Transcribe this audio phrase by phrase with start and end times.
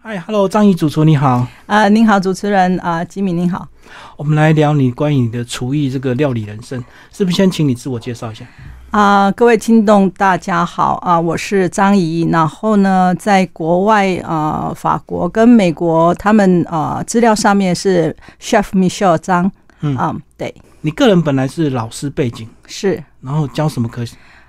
[0.00, 1.46] 嗨，Hello，张怡主厨你好。
[1.66, 3.68] 啊，您好，主持人啊，吉米您好。
[4.16, 8.46] 我们来聊你关于你的厨艺这个料理人生，是不是先请你自我介绍一下？
[8.90, 12.26] 啊，各位听众大家好啊，我是张怡。
[12.30, 19.50] 然后呢，在国外啊，法国跟美国，他们啊资料上面是 Chef Michelle 张。
[19.80, 20.54] 嗯啊，对。
[20.80, 23.02] 你个人本来是老师背景，是。
[23.20, 24.02] 然后教什么科？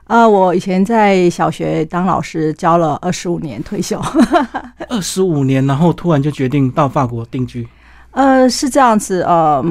[0.06, 4.00] 啊，我以前在小学当老师，教了二十五年，退休。
[4.90, 7.68] 二十五年，然后突然就决定到法国定居。
[8.12, 9.64] 呃，是这样子，呃，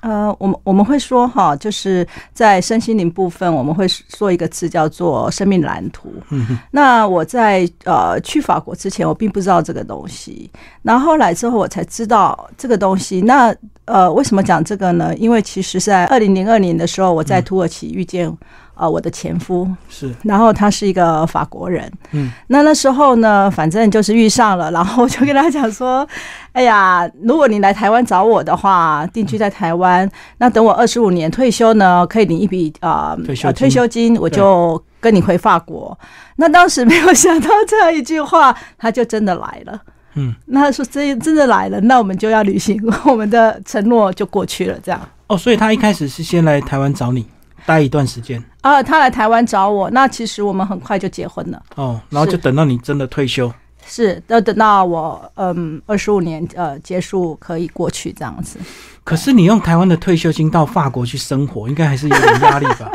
[0.00, 6.14] 呃，我们我们会说哈，就是在身心灵部分，我们会说一个词叫做生命蓝图。
[6.30, 10.48] 嗯那我在呃去法国之前，我并不知道这个东西，
[10.82, 13.20] 然后来之后我才知道这个东西。
[13.20, 13.54] 那
[13.84, 15.14] 呃，为什么讲这个呢？
[15.16, 18.32] 因为其实在二零零二年的时候，我在土耳其遇见。
[18.76, 19.68] 呃，我的前夫。
[19.88, 26.06] 是，然后他是一个法国人，嗯，那那时候呢，反正就是遇上了，然后我就跟他讲说，
[26.52, 35.98] 哎呀，如果你来台湾找我的话，定居在台湾，那等我二十五年退休呢，可以领一笔啊退休退休金，我就跟你回法国。
[36.36, 39.80] 那当时没有想到这样一句话，他就真的来了，
[40.14, 45.00] 嗯，那他说真真的来了，那我们就要履行我们的承诺，就过去了，这样。
[45.28, 47.26] 哦，所以他一开始是先来台湾找你。
[47.66, 53.52] 待一段时间啊，他来台湾找我，那其实我们很快就结婚了哦，然后就等到你真的退休，
[53.86, 58.58] 是要等到我嗯二十五年呃结束可以过去这样子。
[59.04, 62.90] 可是你用台湾的退休金到法国去生活，应该还是有点压力吧？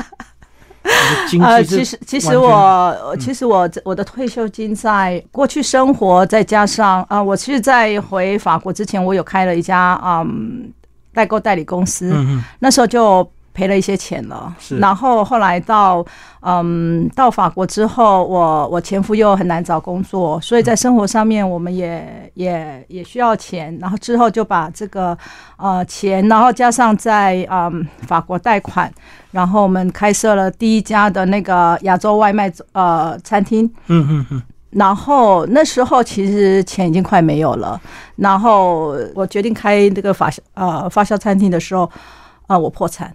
[1.41, 10.71] 呃，其实其实我其实我我的退休金在过去生活，再加上啊，我其实，在回法国之前，我有开了一家嗯
[11.13, 13.29] 代购代理公司，嗯嗯，那时候就。
[13.53, 16.05] 赔了一些钱了，然后后来到
[16.41, 25.17] 嗯到法国之后，我我前夫又很难找工作，所以在生活上面我们也也也需要钱，然后之后就把这个
[25.57, 28.91] 呃钱，然后加上在嗯法国贷款，
[29.31, 37.79] 然后我们开设了第一家的那个亚洲外卖呃餐厅，嗯嗯嗯，然后那时候其实钱已经快没有了，
[38.15, 41.89] 然后我决定开这个法呃发酵餐厅的时候，
[42.47, 43.13] 啊我破产。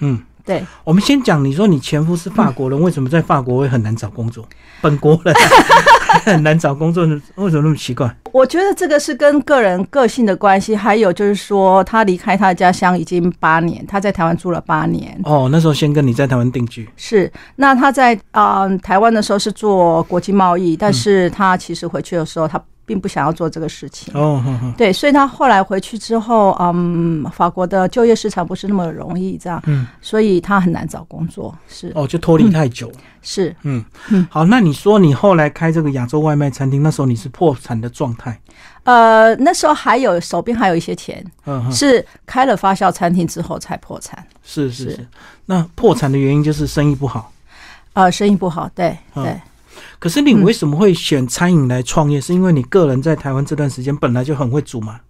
[0.00, 4.46] 嗯，对，我们先讲，你说你前夫是法国人，为什么在法国会很难找工作？
[4.80, 5.34] 本国人
[6.24, 7.04] 很难找工作，
[7.34, 8.14] 为什么那么奇怪？
[8.32, 15.18] 我觉得这个是跟个人个性的关系，还有就是说他离开他的家乡已经八年，他在台湾住了八年。
[15.24, 16.88] 哦，那时候先跟你在台湾定居。
[16.96, 22.62] 是，那他在啊台湾的时候是做国际贸易，但是他其实回去的时候他。
[22.88, 24.14] 并不想要做这个事情。
[24.14, 24.42] 哦，
[24.78, 31.92] 对，所以他后来回去之后，嗯，法国的就业市场不是那么容易，这样，嗯，所以他很难找工作，是。
[31.94, 32.90] 哦，就脱离太久，
[33.20, 33.84] 是，嗯。
[34.08, 38.40] 嗯，好，那你说你后来开这个亚洲外卖餐厅，那时候你是破产的状态？
[38.84, 45.06] 呃，那时候还有手边还有一些钱，嗯，是开了发酵餐厅之后才破产，是是是，
[45.44, 47.30] 那破产的原因就是生意不好，
[47.92, 49.38] 呃，生意不好，对对。
[49.98, 52.20] 可是你为什么会选餐饮来创业？
[52.20, 55.00] 是因为你个人在台湾这段时间本来就很会煮吗？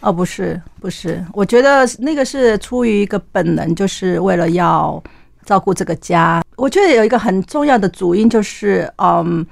[0.00, 5.00] 哦，不是，不是，我觉得那个是出于一个本能，就是为了要
[5.44, 6.42] 照顾这个家。
[6.56, 9.46] 我觉得有一个很重要的主因就是，嗯，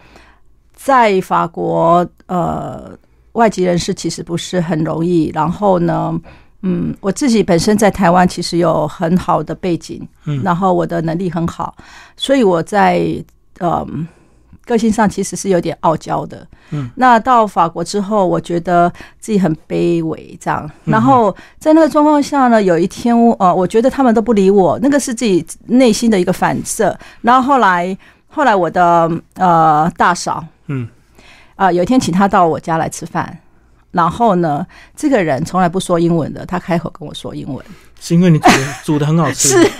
[0.75, 2.91] 在法国，呃，
[3.33, 5.31] 外籍人士其实不是很容易。
[5.33, 6.21] 然后呢，
[6.63, 11.77] 嗯，我自己本身在台湾其实有很好的背景，嗯，然后我的能力很好，
[12.17, 13.01] 所以我在，
[13.61, 14.09] 嗯。
[14.71, 18.89] 个性上其实是有点傲娇的，嗯，那到法国之后，我觉得
[19.19, 20.71] 自己很卑微，这样。
[20.85, 26.97] 然后在那个状况下呢，有一天，呃，我觉得他们都不理我，那个是自己内心的一个反射。
[27.21, 27.99] 然后后来，
[28.29, 30.87] 后来我的呃大嫂，嗯，
[31.57, 33.37] 啊，有一天请他到我家来吃饭，
[33.91, 34.65] 然后呢，
[34.95, 37.65] 这个人从来不说英文的，他开口跟我说英文，
[37.99, 38.49] 是因为你煮
[38.85, 39.71] 煮的很好吃， 是，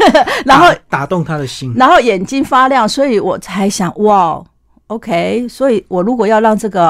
[0.45, 4.43] 然后打动他的心，然后眼睛发亮，所以我才想，哇。
[4.91, 6.85] OK，所以我如果要让这个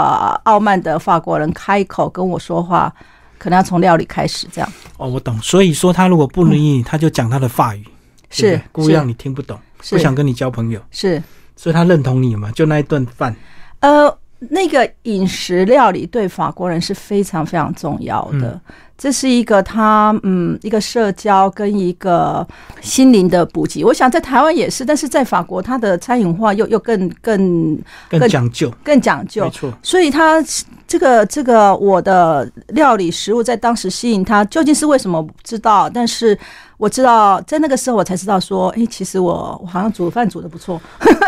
[0.45, 2.91] 傲慢的法国人开口跟我说话，
[3.37, 4.73] 可能要从料理开始，这样。
[4.97, 5.39] 哦，我懂。
[5.43, 7.85] 所以说他如果不愿意，他就讲他的法语，
[8.31, 9.61] 是故意让你听不懂，
[9.91, 10.81] 不想跟你交朋友。
[10.91, 11.23] 是，
[11.57, 12.51] 所以他认同你嘛？
[12.53, 13.37] 就那一顿饭。
[13.81, 14.19] 呃，
[14.49, 18.61] 那个饮食料理对法国人是非常非常重要的。
[18.97, 22.47] 这是一个他嗯一个社交跟一个
[22.83, 27.79] 心灵的补给，我想在台湾也是，但是在法国，它的餐饮化又又更更
[28.11, 29.73] 更讲究，更讲究，没错。
[29.83, 30.43] 所以他
[30.91, 36.37] 这个这个我的料理食物在当时吸引他，究竟是为什么我不知道，但是
[36.79, 40.83] 我知道在那个时候我才知道说，哎，其实我我好像煮饭煮的不错。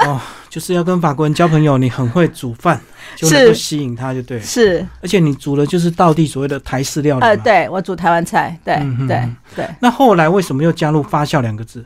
[0.05, 0.20] 哦，
[0.50, 2.81] 就是要跟法国人交朋友，你很会煮饭，
[3.14, 4.43] 就能够吸引他，就对了。
[4.43, 8.75] 是，而且你煮的就是道地所谓的台式料理呃，对我煮台湾菜，对
[9.06, 9.23] 对
[9.55, 9.64] 对。
[9.79, 11.85] 那后来为什么又加入发酵两个字？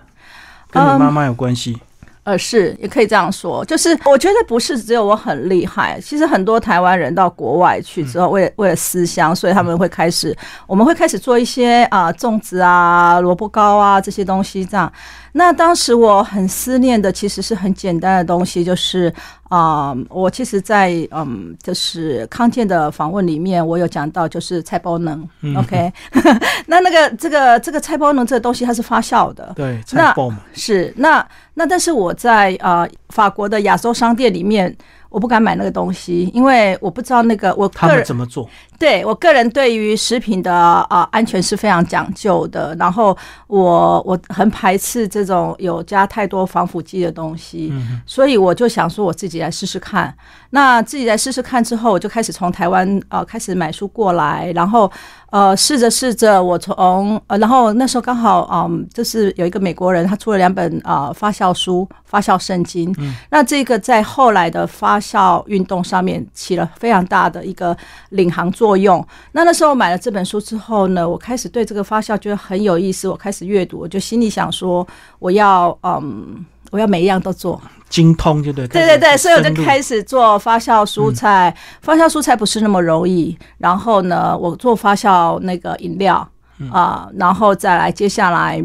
[0.70, 1.78] 跟你妈妈有关系？
[2.26, 10.36] 呃，是也可以这样说，就是我觉得不是只有我很厉害，其实很多台湾人到国外去之后，为了为了思乡，所以他们会开始，
[10.66, 14.92] 我们会开始做一些啊粽子啊、萝卜糕啊这些东西这样。
[15.38, 19.12] 那当时我很思念的其实是很简单的东西，就是
[19.48, 25.20] 啊、我其实在，嗯，就是康健的访问里面，我有讲到就是菜包能、
[25.54, 25.92] o k
[26.66, 30.40] 那那个这个这个菜包能这个东西它是发酵的，对，那菜爆嘛。
[30.54, 34.74] 是，那那但是我在呃法国的亚洲商店里面，
[35.10, 38.48] 我不敢买那个东西，因为我不知道那个我他个人们怎么做？
[38.78, 47.72] 对我个人对于食品的啊、呃安全是非常讲究的，然后我我很排斥这种有加太多防腐剂的东西，
[48.04, 50.14] 所以我就想说我自己来试试看。
[50.50, 54.90] 那自己来试试看之后，我就开始从台湾呃开始买书过来，然后
[55.30, 62.94] 呃试着试着，我从呃然后那时候刚好嗯，就是有一个美国人他出了两本啊、呃发酵书、发酵圣经，
[63.30, 67.76] 那这个在后来的发酵运动上面起了非常大的一个
[68.10, 69.06] 领航作用。
[69.32, 74.86] 那那时候买了这本书之后呢，我开始对这个发酵觉得很有意思，我开始阅读，我就心里想说，
[75.18, 77.60] 我要嗯，我要每一样都做。
[77.90, 78.66] 精通就对。
[78.66, 81.54] 对对对，所以我就开始做发酵蔬菜。
[81.82, 86.26] 发酵蔬菜不是那么容易，然后呢，我做发酵那个饮料
[86.72, 88.64] 啊、然后再来接下来，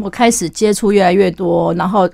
[0.00, 2.08] 我开始接触越来越多，然后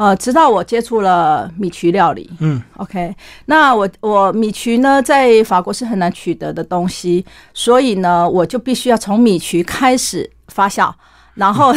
[0.00, 2.30] 呃，直到我接触了米曲料理。
[2.38, 3.14] 嗯，OK，
[3.44, 10.90] 那我我米曲呢，在法国是很难取得的东西，所以呢，我就必须要从米曲开始发酵。
[11.34, 11.72] 然后，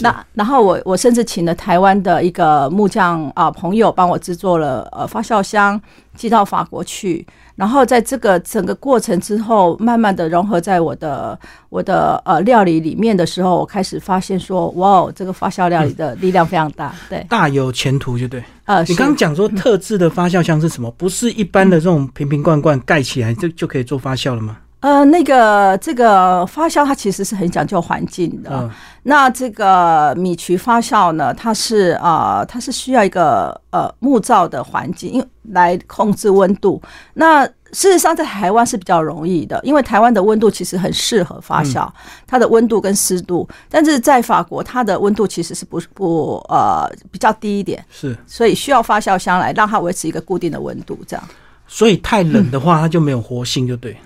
[0.00, 5.80] 那然后我我甚至请了台湾的一个木匠啊、朋友帮我制作了呃发酵箱，
[6.16, 7.24] 寄到法国去。
[7.56, 11.38] 然后在这个整个过程之后，慢慢的融合在我的
[11.68, 16.94] 我的呃料理里面的时候，我开始发现说，哇哦，这个发酵料理的力量非常大。
[17.10, 18.42] 对，大有前途，就对。
[18.64, 20.90] 呃，你刚刚讲说特制的发酵箱是什么？
[20.92, 24.56] 不是一般的这种瓶瓶罐罐盖起来就就可以做发酵了吗？
[24.80, 28.50] 呃，那个这个发酵它其实是很讲究环境的。
[28.52, 28.70] 嗯
[29.02, 36.80] 那这个米曲发酵呢，它是呃，它是需要一个呃木造的环境，因为来控制温度。
[37.14, 41.90] 那事实上，在台湾是比较容易的，因为台湾的温度其实很适合发酵，
[42.26, 43.48] 它的温度跟湿度。
[43.70, 51.24] 但是在法国，它的温度其实是不不呃比较低一点，是，所以需要发酵箱来让它维持一个固定的温度，这样。
[51.66, 53.96] 所以太冷的话，它就没有活性，就对。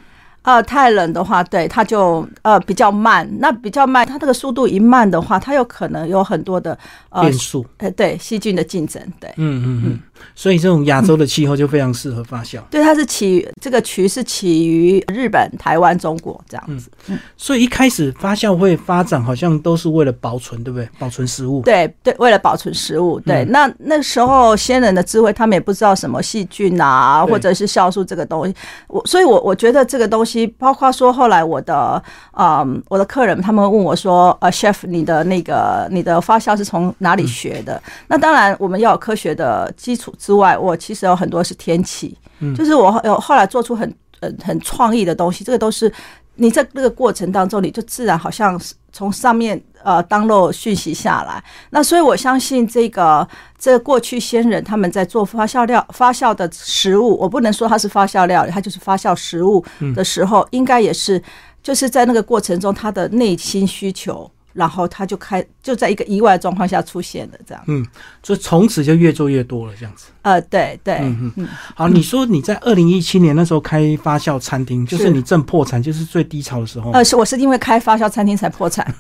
[0.44, 3.28] 呃，太冷的话，对它就呃比较慢。
[3.40, 7.64] 那比较慢，它这个速度一慢的话，它有可能有很多的呃变数。
[7.78, 9.98] 呃对细菌的竞争，对嗯嗯嗯。
[10.34, 12.60] 所以这种亚洲的气候就非常适合发酵。
[12.70, 16.90] 对，它是起这个渠是起于日本、台湾、中国这样子。
[17.36, 20.88] 所以一开始发酵会发展，好像都是为了保存，对不对？
[20.98, 21.62] 保存食物。
[21.62, 28.54] 对对，为了保存食物，对，那那时候先人的智慧，他们也不知道什么细菌啊，或者是酵素这个东西。
[28.88, 32.02] 我所以我，我觉得这个东西，包括说后来我的
[32.32, 37.82] 嗯，我的客人他们问我说，呃，chef，你的那个你的发酵是从哪里学的？
[38.08, 42.16] 那当然，我们要有科学的基础之外，我其实有很多是天气，
[42.54, 45.92] 就是我有后来做出很很很创意的东西，这个都是
[46.36, 51.42] 你在那个过程当中，你就自然好像是从上面呃当漏讯息下来。
[51.70, 53.26] 那所以我相信这个
[53.58, 61.22] 这个过去先人他们在做发酵料发酵的食物，我不能说它是发酵料理，它就是发酵食物的时候，应该也是
[61.62, 64.30] 就是在那个过程中他的内心需求。
[64.54, 67.84] 然后他就开就在一个意外的状况下出现了这样，嗯，
[68.22, 70.06] 所以从此就越做越多了，这样子。
[70.22, 71.48] 呃，对对，嗯嗯。
[71.74, 78.94] 好，你说你在二零一七年那时候开发酵餐厅，就是是你正破产，就是最低潮的时候，呃，是我是因为开发酵餐厅才破产，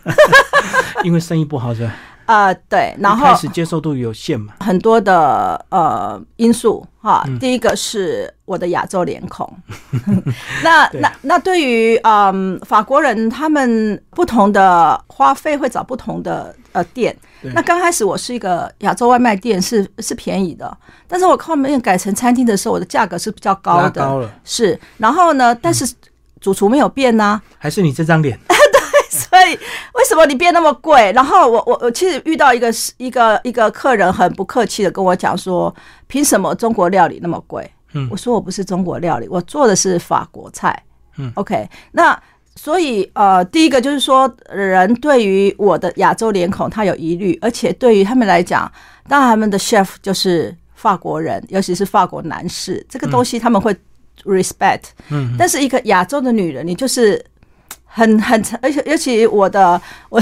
[1.02, 1.94] 因为生意不好，是吧？
[2.26, 4.54] 呃，对，然后一开始接受度有限嘛。
[4.60, 7.24] 很多的呃因素哈。
[7.38, 9.50] 第一个是我的亚洲脸孔，
[10.64, 17.14] 那那那对于嗯法国人，他们不同的花费会找不同的呃店。
[17.54, 20.74] 那刚开始我是一个亚洲外卖店，是是便宜的，
[21.06, 24.78] 但是我后面改成餐厅的时候，我的价格是比较高的，高了，是。
[24.96, 25.86] 然后呢，但是
[26.40, 28.38] 主厨没有变呐、还是你这张脸？
[29.18, 29.52] 所以
[29.94, 31.12] 为什么你变那么贵？
[31.12, 35.74] 然后我我我其实遇到一个一个一个客人很不客气的跟我讲说，
[36.06, 37.70] 凭什么中国料理那么贵？
[37.96, 40.82] 嗯我说我不是中国料理，我做的是法国菜。
[41.16, 42.20] 嗯，OK，那
[42.56, 48.70] 所以呃，第一个就是说，人对于我的亚洲脸孔他有疑虑，而且对于他们来讲，
[49.08, 53.72] 当然他们的 chef 就是法国人，尤其是法国男士，这个东西他们会
[54.24, 54.82] respect。
[55.10, 57.24] 嗯，但是一个亚洲的女人，你就是
[57.96, 60.20] 很很，而且尤其我的我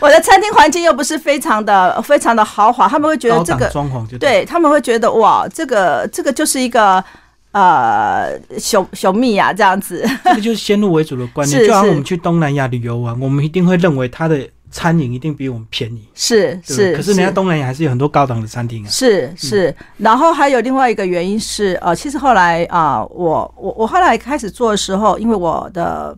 [0.00, 7.04] 我的餐厅环境又不是非常的非常的豪华，他们会觉得这个装潢就对他们会觉得哇，这个这个就是一个
[7.52, 10.02] 呃小小蜜呀、这样子。
[10.24, 18.88] 这个就是先入为主的观念， 是是就好像我们去东南亚旅游玩，我们一定会认为它的餐饮一定比我们便宜，是是，可是人家东南亚还是有很多高档的餐厅啊。
[18.88, 26.16] 是是，然后还有另外一个原因是，呃，其实后来啊、我我我后来开始做的时候，因为我的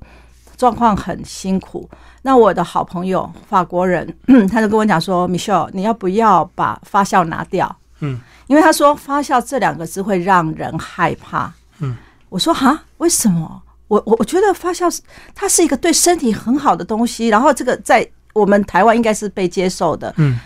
[0.57, 1.89] 状况很辛苦，
[2.23, 4.07] 那我的好朋友法国人，
[4.51, 7.75] 他就跟我讲说，Michelle，你要不要把发酵拿掉？
[8.01, 11.53] 嗯，因为他说发酵这两个字会让人害怕。
[11.79, 11.97] 嗯，
[12.29, 13.63] 我说哈，为什么？
[13.89, 15.03] 我我我觉得发酵是
[15.35, 20.13] 它是一个对身体很好的东西，然后这个在我们台湾应该是被接受的。
[20.17, 20.39] 嗯，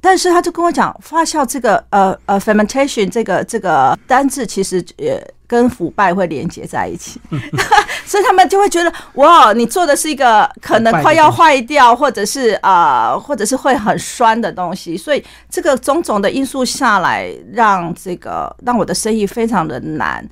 [0.00, 7.20] 但是他就跟我讲，发酵这个呃呃 fermentation 这个这个单字其实也跟腐败会连接在一起，
[8.06, 20.24] 所以他们就会觉得哇，你做的是一个可能快要坏掉，或者是呃或者是会很酸的东西，所以这个种种的因素下来，让这个让我的生意非常的难。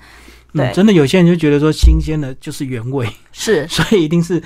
[0.55, 0.65] 对。
[0.67, 3.67] 嗯，真的有些人就觉得说新鲜的就是原味，是。
[3.69, 4.43] 所以一定是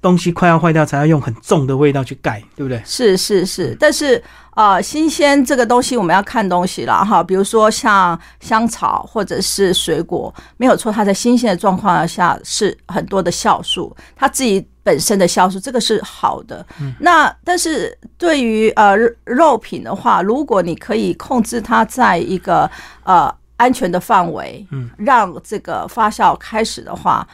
[0.00, 2.80] 东西快要坏掉才要用很重的味道去盖，对不对？
[2.84, 4.22] 是是是，但是
[4.54, 16.64] 呃，新鲜这个东西我们要看东西了哈，比如说像香草或者是水果，没有错，它在新鲜的状况下是很多的酵素，它自己本身的酵素，这个是好的。
[17.00, 22.68] 那但是对于呃肉肉品的话，如果你可以控制它在一个
[23.04, 27.26] 呃安全的范围，嗯，让这个发酵开始的话。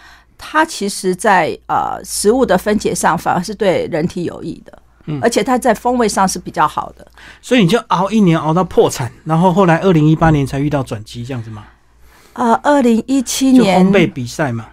[0.47, 7.07] 它其实在，呃食物的分解上反而是对人体有益的，嗯而且它在风味上是比较好的。
[7.41, 11.65] 所以你就熬一年熬到破产，然后后来二零一八年才遇到转机，这样子吗？
[12.35, 14.67] 呃，二零一七年烘焙比赛嘛。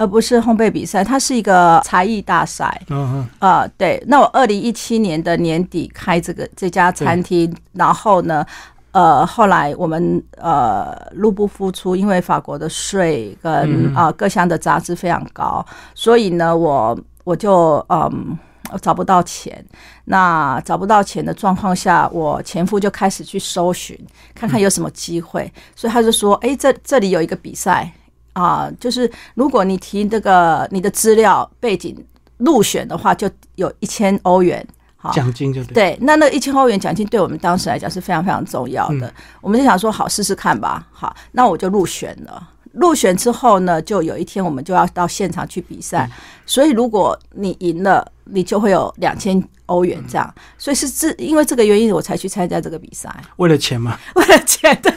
[0.00, 2.80] 而不是烘焙比赛，它是一个才艺大赛。
[2.88, 8.46] 嗯嗯，呃，对，那我二零一七年的年底开这个这家餐厅，然后呢，
[8.92, 15.64] 呃，后来我们呃入不敷出，因为法国的税跟嗯啊、呃各项的杂志非常高，
[15.94, 18.38] 所以呢，我我就嗯。
[18.82, 19.64] 找不到钱，
[20.04, 23.98] 那找不到钱的状况下，我前夫就开始去搜寻，
[24.34, 25.50] 看看有什么机会。
[25.74, 27.90] 所以他就说：“哎、这这里有一个比赛
[28.34, 31.96] 啊、就是如果你提这个你的资料背景
[32.36, 34.62] 入选的话，就有一千欧元。
[35.00, 35.74] 好，奖金就对。
[35.74, 39.12] 对，那那一千欧元奖金对我们当时来讲是非常非常重要的。
[39.40, 40.84] 我们就想说，好试试看吧。
[40.90, 42.48] 好，那我就入选了。
[42.72, 46.10] 入选之后呢，就有一天我们就要到现场去比赛。
[46.44, 50.34] 所以如果你赢了，你就会有两千欧元这样。
[50.58, 53.96] 所以是这因为这个原因，我才去参加这个比赛，为了钱嘛。
[54.16, 54.76] 为了钱。
[54.82, 54.92] 对，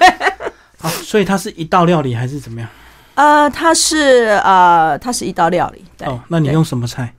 [0.79, 2.67] 好，所以它是一道料理还是怎么样？
[3.13, 5.86] 呃，它是呃，它是一道料理。
[5.96, 7.13] 对，哦，那你对用什么菜？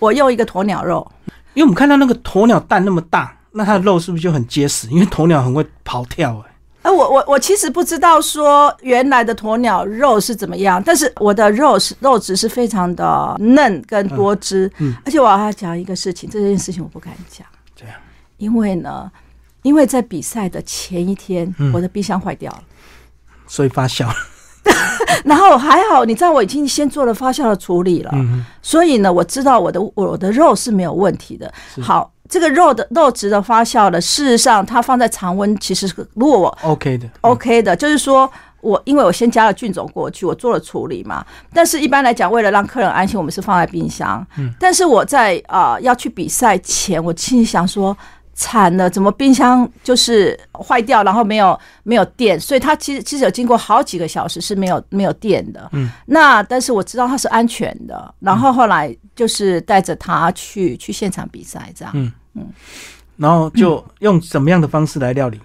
[0.00, 1.08] 我用一个鸵鸟肉。
[1.58, 4.86] 因为我们看到那个鸵鸟蛋那么大，那它的肉是不是就很结实？
[4.90, 14.94] 因为鸵鸟很会跑跳、哎，呃，我我我其实不知道说原来的鸵鸟肉是怎么样，但是我的肉是肉质是非常的嫩跟多汁，嗯嗯。
[15.04, 17.94] 而且我要讲一个事情，这件事情我不敢讲，这样，
[18.36, 19.10] 因为呢，
[19.62, 21.72] 因为在比赛的前一天，嗯。
[21.72, 22.62] 我的冰箱坏掉了，
[23.48, 24.08] 所以发酵。
[25.24, 31.52] 然后还好，你知道我已经先做了发酵的处理了，嗯所以呢，我知道我的我的肉是没有问题的。
[31.80, 37.06] 好，这个肉的肉质的发酵呢，事实上它放在常温，其实是如果我，OK 的。
[37.06, 41.24] 嗯 OK 的，就是说我因为我先加了菌种过去，我做了处理嘛。
[41.52, 44.24] 但是一般来讲，为了让客人安心，我们是放在冰箱。
[44.36, 47.96] 嗯，但是我在呃要去比赛前，我心里想说。
[48.38, 55.68] 惨了，怎么冰箱就是坏掉，然后没有没有电，所以它其实其实有经过好几个小时是没有没有电的。
[55.72, 61.92] 嗯，那但是我知道它是安全的，然后后来就是带着他去去现场比赛，这样。
[61.94, 62.12] 嗯
[63.16, 65.40] 然后就用什么样的方式来料理？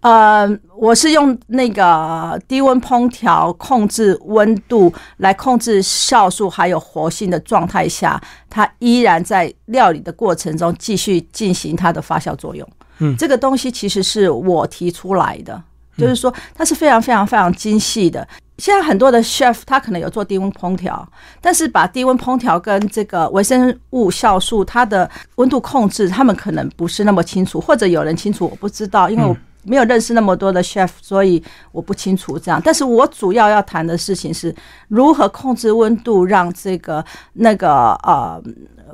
[0.00, 12.68] 呃，我是用那个低温烹调控制温度来控制酵素还有活性的状态下，它依然在料理的过程中继续进行它的发酵作用。
[12.98, 15.60] 嗯这个东西其实是我提出来的，
[15.98, 18.26] 就是说它是非常非常非常精细的。
[18.58, 21.06] 现在很多的 chef 他可能有做低温烹调，
[21.42, 29.36] 但是把低温烹调跟这个微生物酵素它的温度控制，他们可能不是那么清楚，或者有人清楚，我不知道，因为我、
[29.66, 31.42] 没有认识那么多的 chef，所以
[31.72, 32.60] 我不清楚这样。
[32.64, 34.54] 但是我主要要谈的事情是
[34.88, 37.04] 如何控制温度，让这个
[37.34, 38.40] 那个呃，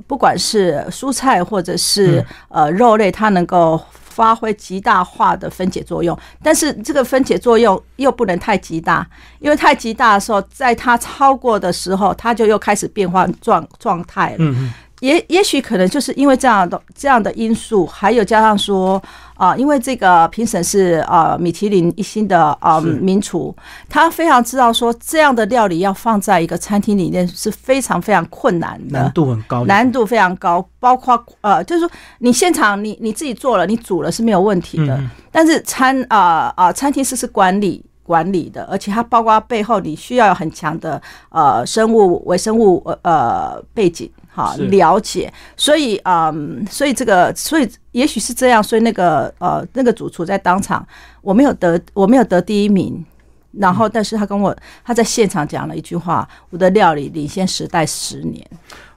[0.06, 6.18] 不管是蔬菜或者是呃肉类，它能够发挥极大化的分解作用。
[6.42, 9.06] 但是这个分解作用又不能太极大，
[9.38, 14.54] 因为太极大的时候，在它超过的时候，它就又开始变化状状态了。
[15.02, 19.02] 也也许可能就是因为这样的这样的因素，还有加上说
[19.34, 22.92] 啊、因为这个评审是啊米其林一星的啊、是。
[23.02, 23.52] 名厨，
[23.88, 31.90] 他非常知道说这样的料理要放在一个餐厅里面是非常非常困难的，难度很高，难度非常高，包括呃，就是说
[32.20, 35.00] 你现场你你自己做了，你煮了是没有问题的，
[35.32, 44.08] 但是餐啊啊、餐厅是是管理管理的，而且它包括背后你需要有很强的呃生物微生物呃呃背景。
[44.34, 50.86] 哈，是了解，所以嗯，所以这个，所以也许是这样，所以那个呃，那个主厨在当场，
[51.20, 53.04] 我没有得，我没有得第一名，
[53.52, 58.46] 然后，但是他跟我他在现场讲了一句话：我的料理领先时代十年。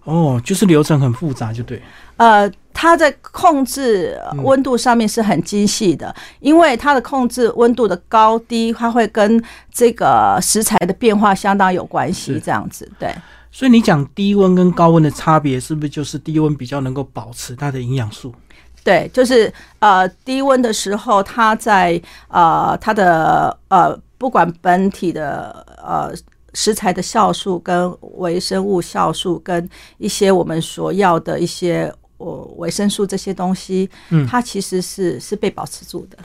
[0.05, 1.81] 哦，就是流程很复杂，就对。
[2.17, 12.39] 呃，它在控制温度上面是很精细的，因为它的控制温度的高低，它会跟这个食材的变化相当有关系。
[12.39, 13.13] 这样子，对，
[13.55, 18.35] 所以你讲低温跟高温的差别，是不是就是低温比较能够保持它的营养素？
[18.83, 26.13] 对，就是呃低温的时候，它在呃它的呃不管本体的呃
[26.53, 29.69] 食材的酵素跟微生物酵素跟
[29.99, 36.17] 一些我们所要的一些呃维生素这些东西，嗯它其实是是被保持住的。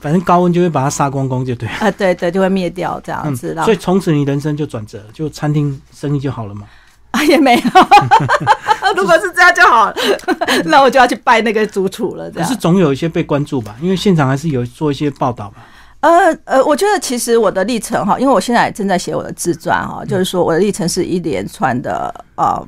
[0.00, 1.68] 反正高温就会把它杀光光，就对。
[1.68, 6.68] 啊，对对，就会灭掉这样嗯，子，所以从此你人生就转折，就餐厅生意就好了嘛。
[7.10, 7.62] 啊也没有。
[8.96, 9.94] 如果是这样就好了，
[10.66, 12.30] 那我就要去拜那个主厨了。
[12.30, 15.66] 这样可是，总有一些被关注吧，因为现场还是有做一些报道吧。
[16.00, 22.64] 呃呃，我觉得其实我的历程哈，因为我现在正在写我的自传哈，就是说我的历程是一连串的呃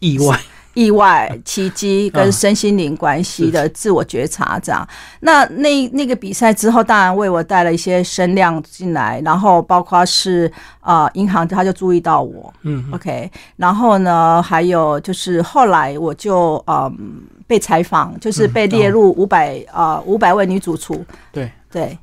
[0.00, 0.40] 意外，
[0.74, 4.86] 意外、奇迹嗯跟身心灵关系的自我觉察，这样。
[5.20, 10.50] 那那那个比赛之后，当然为我带了一些声量进来，然后包括是
[10.80, 21.96] 呃银行他就注意到我，嗯，OK，然后呢，还有就是后来我就嗯被采访，就是被列入五百啊五百位女主厨，对，对，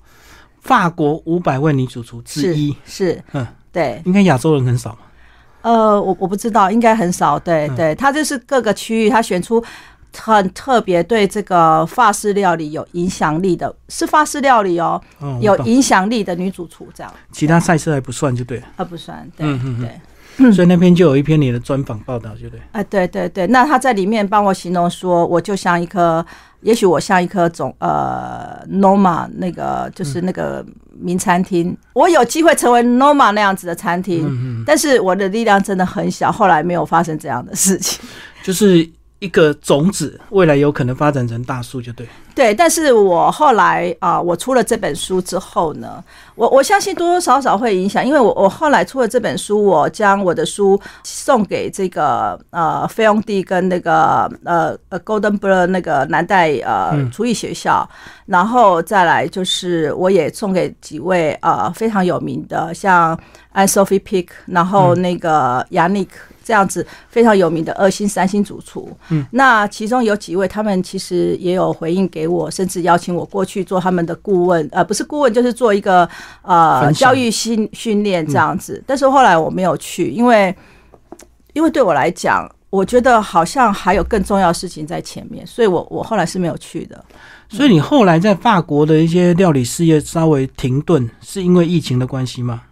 [0.61, 4.99] 法国五百位女主厨之是一，是，嗯，对，应该亚洲人很少嘛。
[5.61, 9.63] 呃，我我不知道，应该很少，对嗯对，他就是各个区域他选出。
[10.13, 15.01] 很特别，对这个法式料理有影响力的，是法式料理哦，
[15.39, 18.63] 有影响力的女主厨这样，其他赛事还不算，就对了。
[18.75, 19.87] 呃，不算，对嗯嗯嗯
[20.37, 22.59] 对， 所以那篇就有一篇你的专访报道，就对。
[22.73, 26.25] 啊，对对对，那他在里面帮我形容说，我就像一颗，
[26.61, 30.65] 也许我像一颗总呃 Noma 那个就是那个
[30.99, 37.99] 名餐厅，我有机会成为 Noma 那样子的餐厅，但是我的力量真的很小，后来没有发生这样的事情。
[38.43, 38.87] 就是
[39.21, 42.07] 一个种子，未来有可能发展成大树，就对。
[42.33, 46.03] 对，但是我后来啊、我出了这本书之后呢，
[46.33, 57.87] 我我相信多多少少会影响，因为我我后来出了这本书，我将我的书送给这个呃菲佣蒂跟那个呃呃 Golden Bird 那个南代呃嗯厨艺学校，
[58.25, 63.15] 然后再来就是我也送给几位呃非常有名的，像
[63.53, 66.07] Anne Sophie Pick，然后那个 Yannick。
[66.51, 76.05] 这样子非常有名的二星、三星主厨，嗯，那其中有几位，他们其实也有回应给我，甚至邀请我过去做他们的顾问，呃，不是顾问，就是做一个
[76.41, 78.83] 呃教育训训练这样子。
[78.85, 80.53] 但是后来我没有去，因为
[81.53, 87.01] 因为对我来讲，我觉得好像还有更重要的事情在前面，所以我我后来是没有去的。
[87.47, 92.63] 所以你后来在法国的一些料理事业稍微停顿，是因为疫情的关系吗？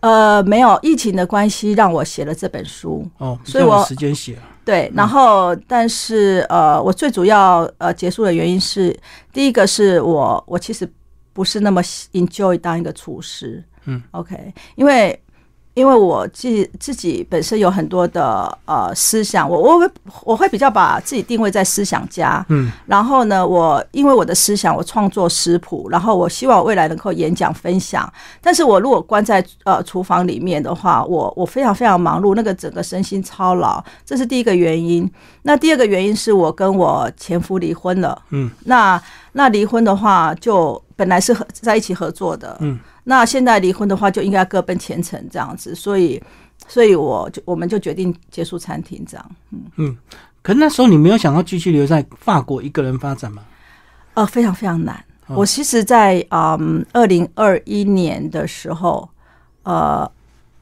[0.00, 3.08] 呃，没有疫情的关系，让我写了这本书。
[3.18, 4.42] 哦，所以我时间写了。
[4.64, 8.94] 对，然后但是呃，我最主要呃结束的原因是，
[9.32, 10.86] 第一个是我我其实
[11.32, 11.82] 不是那么
[12.12, 15.18] enjoy 当一个厨师，嗯，OK，因为
[15.78, 19.88] 因为我自己自己本身有很多的呃思想，我我会
[20.24, 28.12] 我会比较把自己定位在思想家，嗯，然后呢，我因为我的思想，我创作食谱，然后我希望我未来能够演讲分享。
[28.40, 35.08] 但是我如果关在呃厨房里面的话，我我非常非常忙碌，那个整个身心操劳，这是第一个原因。
[35.42, 39.00] 那第二个原因是我跟我前夫离婚了，嗯，那
[39.32, 42.76] 那离婚的话，就本来是合在一起合作的，嗯，
[43.08, 46.22] 那现在离婚的话，就应该各奔前程这样子，所以。
[46.66, 49.96] 所以我就我们就决定结束餐厅这样，嗯嗯
[50.42, 53.42] 可那时候你没有想要继续留在法国一个人发展吗？
[54.14, 55.02] 呃，非常非常难。
[55.28, 59.08] 我其实在嗯二零二一年的时候，
[59.62, 60.10] 呃，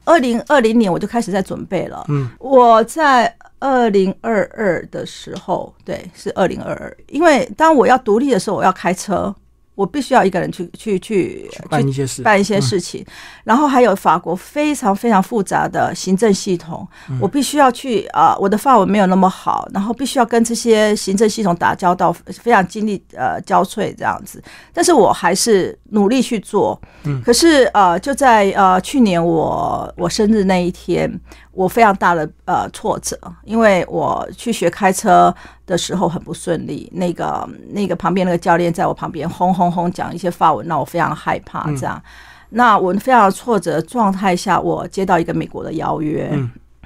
[0.05, 2.05] 二零二零年我就开始在准备了。
[2.07, 9.35] 嗯，我在二零二二的时候，对，是二零二二，因为当我要独立的时候，我要开车。
[9.77, 13.05] 我必须要一个人去去去办一些事，办一些事情，
[13.43, 16.85] 然后还有法国非常非常复杂的行政系统，
[17.21, 26.81] 我必须要去啊，我的法文没有那么好，然后必须要跟这些行政系统打交道，非常精力呃交瘁这样子，但是我还是努力去做。
[27.03, 31.07] 嗯，可是呃，就在呃去年我我生日那一天。
[31.57, 35.33] 我非常大的呃挫折，因为我去学开车
[35.65, 41.65] 的时候很不顺利，那个那个旁边那个教练在我旁边轰轰轰讲一些发文，让我非常害怕。
[41.71, 41.99] 这样，
[42.49, 46.31] 那我非常挫折状态下，我接到一个美国的邀约，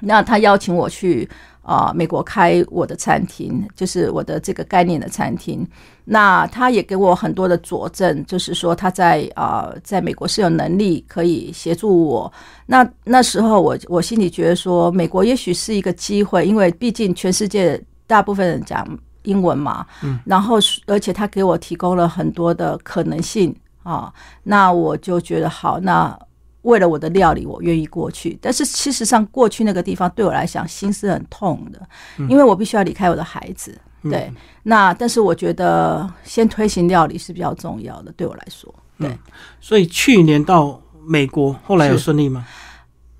[0.00, 1.28] 那他邀请我去。
[1.62, 5.66] 啊，美国开我的餐厅，就是我的这个概念的餐厅。
[6.04, 12.32] 那他也给我很多的佐证，就是说他在啊，在美国是有能力可以协助我。
[12.66, 18.86] 那那时候我我心里觉得说，美国也许是一个机会，因为毕竟全世界大部分人讲
[19.22, 19.86] 英文嘛。
[20.02, 20.18] 嗯。
[20.24, 26.18] 然后，而且他给我提供了很多的可能性啊，那我就觉得好那。
[26.62, 28.38] 为了我的料理，我愿意过去。
[28.40, 31.80] 但是事实上，过去那个地方对我来讲心是很痛的，
[32.28, 33.76] 因为我必须要离开我的孩子。
[34.02, 38.74] 对，那但是我觉得先推行料理是比较重要的，对我来说。
[38.98, 39.16] 对，
[39.60, 42.44] 所以去年到美国，后来有顺利吗？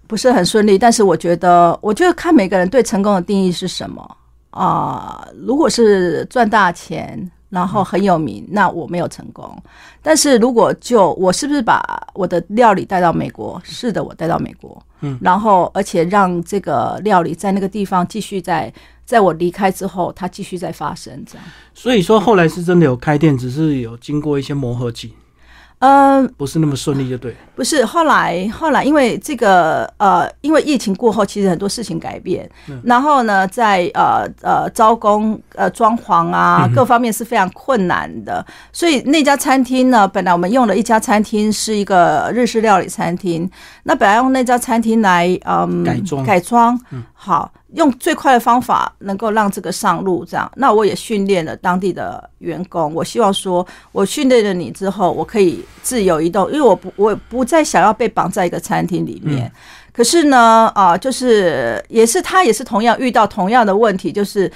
[0.07, 4.16] 不是很顺利，但是我觉得，我觉得看每个人对成功的定义是什么
[4.50, 5.26] 啊。
[5.37, 7.31] 如果是赚大钱。
[7.52, 9.62] 然后很有名，那我没有成功。
[10.00, 11.84] 但是如果就我是不是把
[12.14, 13.60] 我的料理带到美国？
[13.62, 14.82] 是的，我带到美国。
[15.00, 18.72] 嗯，然后而且让这个料理在那个地方继续在，
[19.04, 21.46] 在我离开之后，它继续在发生这样。
[21.74, 25.12] 所以说后来是真的有开店，只是有经过一些磨合期。
[25.85, 27.35] 嗯，不是那么顺利，就对。
[27.57, 32.49] 不是后来，后来因为这个呃，因为疫情过后，其实很多事情改变。
[32.68, 38.45] 嗯然后呢，在呃呃招工、呃装潢啊各方面是非常困难的。
[38.73, 43.51] 所以那家餐厅呢，本来我们用了一家餐厅是一个日式料理餐厅，
[43.83, 46.81] 那本来用那家餐厅来嗯改装改装，
[47.12, 47.51] 好。
[47.74, 52.92] 用最快的方法能够让这个上路，这样，那我也训练了当地的员工。
[52.94, 59.50] 我希望说，我训练了你之后，我可以自由移动，因为我不，我不再想要被绑在一个餐厅里面。
[59.92, 64.50] 可是呢，啊，就是也是他也是同样遇到同样的问题，就是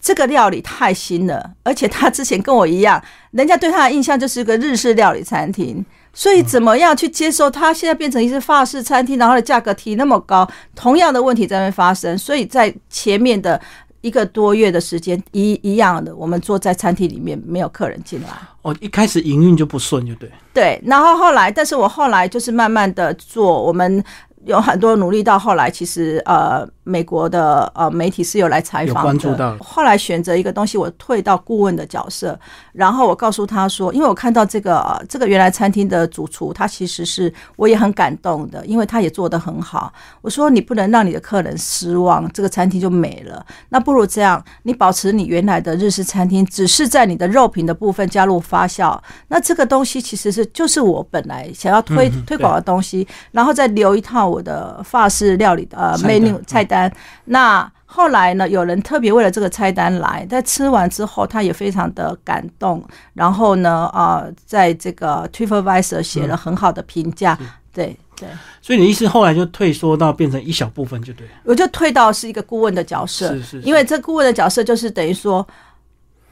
[0.00, 3.02] 这个料理太新了，而且他之前跟我一样，
[3.32, 5.84] 人家对他的印象就是个日式料理餐厅。
[6.18, 12.18] 所以怎么样去接受它现在变成一些法式餐厅，然后的价格提那么高，同样的问题在那发生。
[12.18, 13.60] 所以在前面的
[14.00, 18.28] 一个多月的时间，一一样的，我们坐在餐厅里面没有客人进来。
[18.62, 20.28] 哦，一开始营运就不顺，就对。
[20.52, 24.02] 对，然后后来，但是我后来就是慢慢的做，我们
[24.48, 26.68] 有很多努力，到后来其实呃。
[26.88, 32.40] 美国的呃媒体是有来采访的，后来选择一个东西，我退到顾问的角色，
[32.72, 39.92] 然后我告诉他说，因为我看到这个这个原来餐厅的主厨，他其实是我也很感动的，因为他也做得很好。
[40.22, 43.44] 我说你不能让你的客人失望，这个餐厅就没了。
[43.68, 48.98] 那不如这样，你保持你原来的日式餐厅，只是在你的肉品的部分加入发酵。
[49.28, 56.92] 那这个东西其实是就是我本来想要推推广的东西，然后再留一套我的法式料理的呃 menu 菜单。
[57.24, 58.46] 那后来呢？
[58.46, 62.84] 有人特别为了这个菜单来，在吃完之后，他也非常的感动。
[63.14, 67.38] 然后呢，啊，在这个 TripAdvisor 写了很好的评价。
[67.72, 68.28] 对对。
[68.60, 71.26] 所以你意思后来就退缩到变成一小部分就对。
[71.44, 73.60] 我就退到是一个顾问的角色，是是。
[73.62, 75.46] 因为这顾问的角色就是等于说，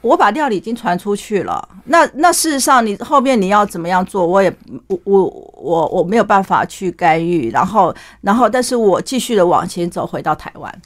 [0.01, 1.67] 我把料理已经传出去了。
[1.85, 4.53] 那那事实上，你后面你要怎么样做，我也
[4.87, 5.23] 我我
[5.57, 7.49] 我我没有办法去干预。
[7.51, 10.81] 然后然后，但是我继续的往前走，回到台湾。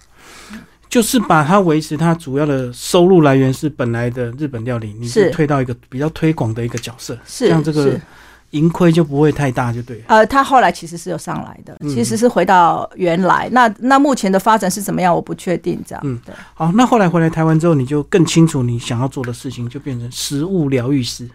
[0.89, 7.97] 就是把它维持，它主要的收入来源是本来的日本料理，你是推到一个比较推广的一个角色，像这个
[8.51, 10.03] 盈亏就不会太大，就对。
[10.07, 13.49] 呃，他后来其实是有上来的，其实是回到原来。
[13.51, 15.81] 那那目前的发展是怎么样，我不确定。
[15.85, 16.33] 这样，嗯，对。
[16.53, 21.29] 好，那后来回来台湾之后，你就更清楚你想要做的事情，就变成食物疗愈师。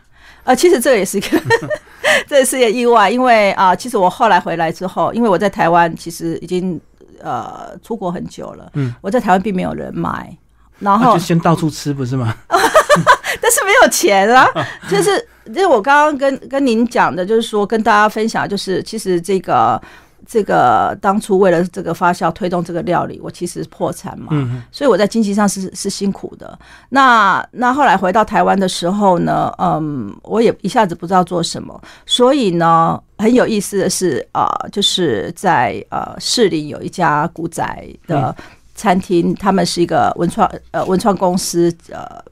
[0.44, 1.42] 呃，其实这也是一个
[2.28, 6.80] 这也是一个意外，因为啊，其实我后来回来之后，因为我在台湾其实已经。
[7.22, 10.36] 呃，出国很久了，嗯，我在台湾并没有人买，
[10.78, 12.36] 然后就先到处吃，不是吗？
[13.40, 14.48] 但是没有钱啊，
[14.88, 19.80] 就是，就是我刚刚跟跟您讲的，就是说跟大家分享，就是其实这个
[20.26, 24.32] 这个当初为了这个发酵推动这个料理，我其实破产嘛，
[24.72, 26.58] 所以我在经济上是是辛苦的。
[26.88, 37.64] 那那后来回到台湾的时候呢，嗯，我也一下子不知道做什么，所以呢，很有意思的是啊，就是在呃市里有一家古仔
[38.08, 38.34] 的
[38.74, 42.24] 餐厅，他们是一个文创呃文创公司呃。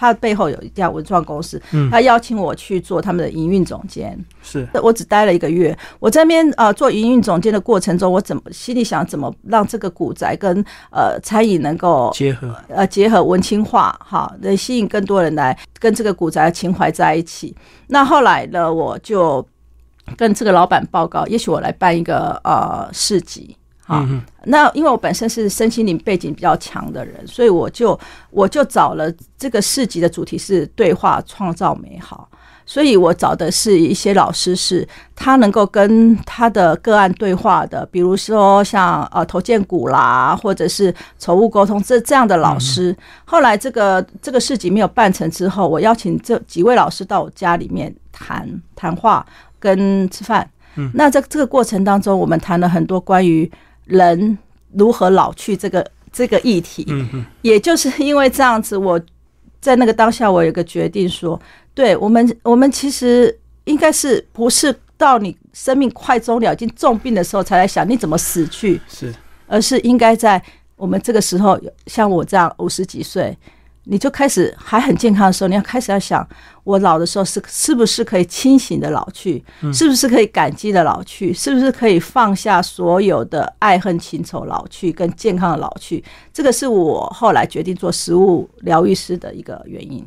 [0.00, 1.60] 他背后有一家文创公司，
[1.90, 4.18] 他邀请我去做他们的营运总监。
[4.42, 5.76] 是，我只待了一个月。
[5.98, 17.54] 我这边呃做营运总监的过程中，我怎么心里想怎么让这个古宅跟呃餐饮能够结合，呃结合文青化，哈，能吸引更多人来跟这个古宅情怀在一起。
[17.88, 19.46] 那后来呢，我就
[20.16, 23.54] 跟这个老板报告，也许我来办一个呃市集。
[23.90, 24.08] 啊，
[24.44, 27.98] 那因为我本身是身心灵背景比较强的人，所以我就
[28.30, 32.28] 我就找了这个市集的主题是对话创造美好，
[32.64, 42.96] 所以我找的是一些老师，是他能够跟他的个案对话的，比如说像呃头建骨啦，或者是宠物沟通这这样的老师。
[43.24, 49.26] 后来这个这个市集没有办成之后，我邀请这几位老师到我家里面谈谈话
[49.58, 50.48] 跟吃饭。
[50.76, 53.50] 嗯，那在这个过程当中，我们谈了很多关于。
[53.90, 54.38] 人
[54.72, 56.86] 如何老去这个这个议题，
[57.42, 58.98] 也就是因为这样子，我
[59.60, 61.38] 在那个当下，我有个决定，说，
[61.74, 69.14] 对我们，我们其实应该是不是到你生命快终了、已经重病的时候才来想你怎么死去，是，
[69.46, 70.40] 而是应该在
[70.76, 73.36] 我们这个时候，像我这样五十几岁。
[73.84, 76.26] 你就开始还很健康的时候，你要开始要想，
[76.64, 86.04] 我老的时候是是不是可以清醒的老去，是不是可以感激的老去，是不是可以放下所有的爱恨情仇老去，跟健康的老去。
[86.32, 90.06] 这个是我后来决定做食物疗愈师的一个原因。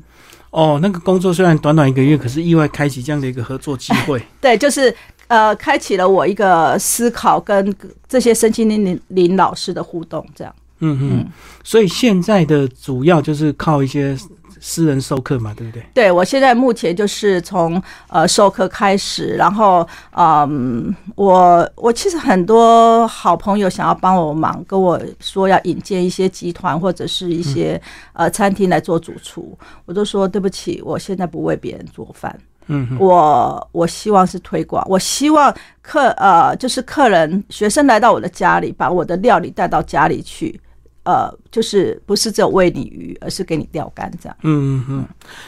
[0.52, 4.22] 哦，那个工作虽然短短一个月，可是意外开启这样的一个合作机会。
[4.40, 4.96] 对，就是
[5.28, 7.76] 呃，开启了我一个思考跟
[8.08, 10.56] 这些身心灵灵老师的互动，这样。
[10.84, 11.32] 嗯嗯，
[11.64, 14.18] 所以现在的主要就是靠一些
[14.66, 15.84] 私人授课嘛，对不对？
[15.94, 27.82] 对，我现在目前就是从呃授课开始，然后嗯，我我其实很多好朋友想要帮我忙，跟我说要引荐一些集团或者是一些
[28.14, 32.34] 呃餐厅来做主厨，我都说对不起，我现在不为别人做饭。
[32.68, 40.58] 嗯，我我希望是推广，我希望客呃就是客人学生来到我的家里，把我的料理带到家里去。
[41.04, 44.38] 呃，就是不是只有喂你鱼，而是给你钓竿这样。
[44.44, 45.08] 嗯嗯嗯，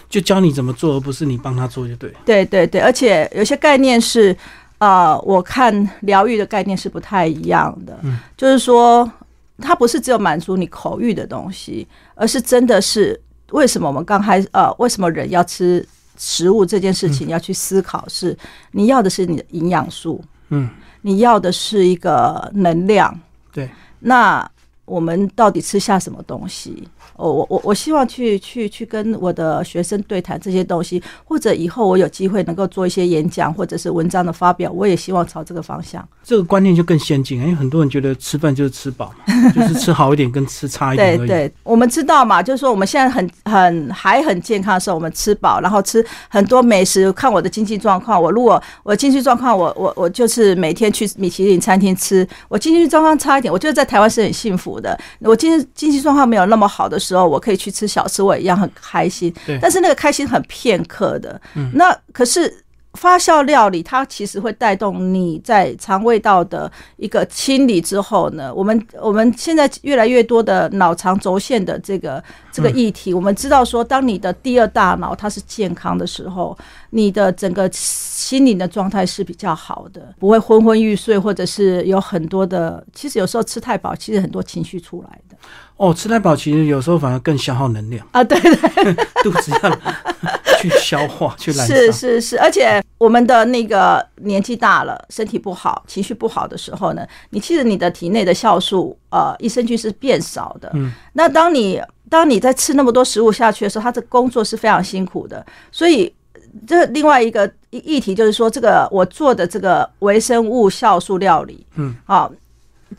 [0.10, 2.14] 就教你怎么做，而不是你帮他做就对。
[2.26, 4.36] 对对对，而且有些概念是，
[4.80, 7.98] 呃，我看疗愈的概念是不太一样的。
[8.04, 9.10] 嗯，就是说，
[9.60, 13.18] 它不是只有满足你口欲的东西，而是真的是
[13.52, 15.88] 为什么我们刚开始呃，为什么人要吃
[16.18, 18.38] 食物这件事情要去思考，是
[18.72, 20.70] 你要的是你的营养素，嗯，
[21.02, 23.18] 你要的是一个能量。
[23.54, 24.46] 对，那。
[24.86, 26.88] 我们到底吃下什么东西？
[27.16, 36.08] 哦，我我我希望去去去跟我的学生对谈这些东西，或者以后我有机会能够做一些演讲或者是文章的发表，我也希望朝这个方向。
[36.24, 47.12] 这个观念就更先进，因为很多人觉得吃饭就是吃饱嘛，就是吃好一点跟吃差一点对对，我们知道嘛，就是说我们现在很很还很健康的时候，我们吃饱，然后吃很多美食。
[47.14, 52.28] 看我的经济状况，我如果我经济状况，我我我就是每天去米其林餐厅吃。
[52.50, 55.00] 我经济状况差一点，我觉得在台湾是很幸福的。
[55.20, 56.95] 我经经济状况没有那么好的。
[57.00, 59.34] 时候我可以去吃小吃，我一样很开心。
[59.62, 61.40] 但是那个开心很片刻的。
[61.56, 76.58] 嗯那可是发酵料理，它其实会带动你在肠胃道的一个清理之后呢，我们我们现在越来越多的脑肠轴线的这个这个议题，我们知道说，当你的第二大脑它是健康的时候，
[76.96, 82.82] 你的整个心灵的状态是比较好的，不会昏昏欲睡，或者是有很多的。
[82.94, 85.36] 其实有时候吃太饱，其实很多情绪出来的。
[85.76, 88.24] 哦，吃太饱其实有时候反而更消耗能量啊！
[88.24, 89.70] 对对， 肚子要
[90.58, 91.76] 去消化去燃烧。
[91.76, 100.72] 是是是，而且我们的那个年纪大了，身体不好，情绪不好的时候呢，你其实你的体内的酵素呃益生菌是变少的。
[100.76, 105.46] 嗯，那当你当你在吃那么多食物下去的时候，他的工作是非常辛苦的。
[105.74, 106.12] 所以
[106.68, 112.32] 这另外一个议题就是说，这个我做的这个微生物酵素料理，嗯，好。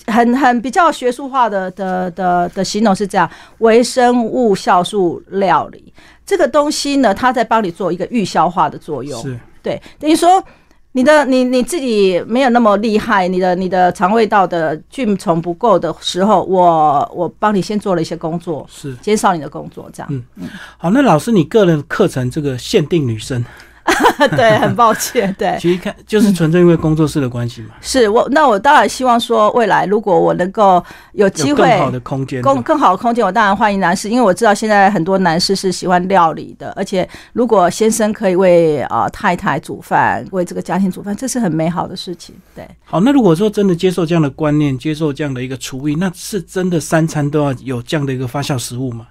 [0.08, 5.90] 很很比较学术化的的的的形容是这样，微生物酵素料理
[6.26, 9.18] 这个东西呢，它在帮你做一个预消化的作用。
[9.22, 10.42] 是，对，等于说
[10.96, 20.08] 你的你你自己没有那么厉害，你的你的肠胃道的菌虫不够的时候，我我帮你先做了一些工作，是减少你的工作，这样。
[20.10, 20.48] 嗯嗯。
[20.78, 23.44] 好，那老师，你个人课程这个限定女生。
[24.36, 25.34] 对，很抱歉。
[25.38, 27.68] 对，其实看就是纯粹因为工作室的关系嘛。
[27.80, 42.34] 是我，那我当然希望说，未来如果我能够有机会更好的空间，更更好的空间，我当然欢迎男士，因为我知道现在很多男士是喜欢料理的，而且如果先生可以为啊太太煮饭，为这个家庭煮饭，这是很美好的事情。
[42.54, 49.06] 对，好，那如果说真的接受这样的观念，接受这样的一个厨艺，那是真的三餐都要有这样的一个发酵食物吗？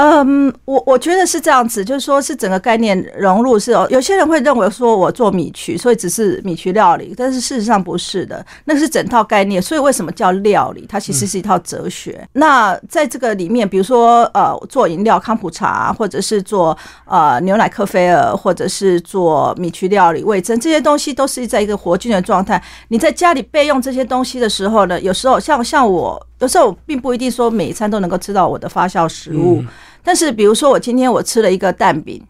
[0.00, 3.84] 嗯，我我觉得是这样子，就是说是整个概念融入是哦。
[3.90, 9.60] 有些人会认为说我做米曲，所以只是米曲料理，但是事实上不是的，那是整套概念。
[9.60, 10.86] 所以为什么叫料理？
[10.88, 12.24] 它其实是一套哲学。
[12.34, 22.62] 那在这个里面，比如说呃，做饮料康普茶，或者是做呃牛奶克菲尔，或者是做米曲料理味增，这些东西都是在一个活菌的状态。
[22.86, 29.60] 你在家里备用这些东西的时候呢，有时候像像我，有时候并不一定说每一餐都能够吃到我的发酵食物。
[30.08, 32.26] 但是，比如说我今天我吃了一个蛋饼，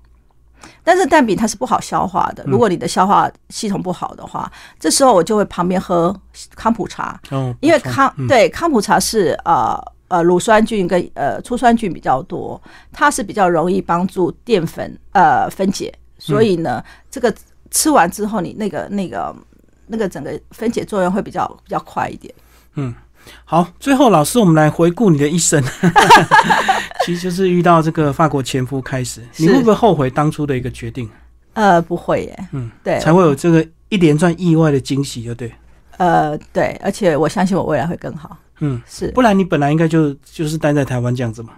[0.83, 2.43] 但是蛋饼它是不好消化的。
[2.45, 6.13] 如果你的消化系统不好的话，这时候我就会旁边喝
[6.57, 7.21] 康普茶，
[7.61, 12.61] 因为康对康普茶是呃呃乳酸菌跟呃粗酸菌比较多，
[12.93, 17.33] 它是比较容易帮助淀粉呃分解，所以呢，这个
[17.71, 19.33] 吃完之后，你那个那个
[19.87, 22.35] 那个整个分解作用会比较比较快一点。
[22.75, 22.93] 嗯。
[23.45, 25.63] 好，最后老师，我们来回顾你的一生，
[27.05, 31.09] 其实就是遇到这个法国前夫开始，你会不会后悔当初的一个决定？
[31.55, 35.53] 呃，不会耶，嗯，对，才会有这个一连串意外的惊喜，就对。
[35.97, 38.37] 呃，对，而且我相信我未来会更好。
[38.61, 41.51] 嗯，是，不然你本来应该就就是待在台湾这样子嘛。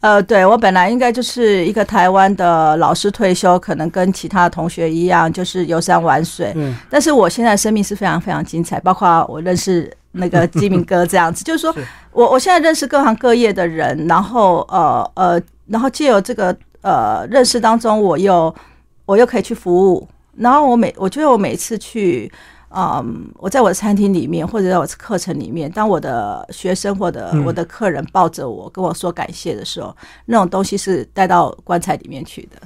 [0.00, 6.52] 呃，对我本来应该就是一个台湾的老师退休，可能跟其他同学一样，就是游山玩水。
[6.54, 9.90] 嗯，但是我现在生命是非常非常精彩，包括我认识。
[10.16, 11.74] 那个基明哥这样子， 就是说
[12.12, 18.54] 我我现在认识各行各业的人，然后呃呃，然后借由这个呃认识当中，我又
[19.04, 22.30] 我又可以去服务，然后我每我觉得我每次去，
[22.70, 29.94] 嗯，我在我的餐厅里面或者在我的课程里面，当我的学生或者我的客人抱着我跟我说感谢的时候，
[30.26, 32.56] 那种东西是带到棺材里面去的。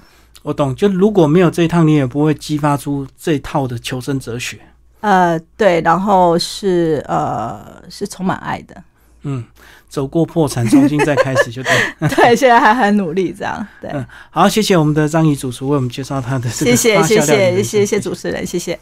[0.43, 4.59] 我懂，就如果没有这一趟，你也不会激发出这套的求生哲学。
[5.01, 8.83] 呃，对，然后是呃，是充满爱的。
[9.23, 9.45] 嗯，
[9.87, 11.73] 走过破产，重新再开始就对。
[12.17, 13.67] 对，现在还很努力这样。
[13.79, 16.49] 对，嗯，好，谢谢我们的张怡主厨为我们介绍他的。
[16.49, 18.81] 谢谢，谢谢，谢谢主持人，谢谢。